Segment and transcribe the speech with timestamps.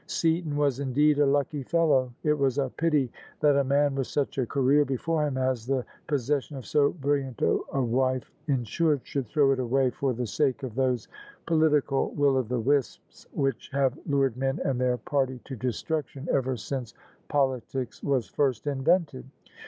[0.07, 4.07] Seaton was indeed a lucky fellow 1 It was a pity that a man with
[4.07, 9.01] such a career before him as the posses sion of so brilliant a wife ensured,
[9.03, 11.07] should throw it away for the sake of those
[11.45, 16.57] political will o' the wisps which have lured men and their party to destruction ever
[16.57, 16.95] since
[17.27, 19.25] politics was first invented!